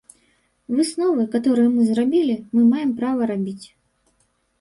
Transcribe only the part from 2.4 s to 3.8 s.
мы маем права рабіць.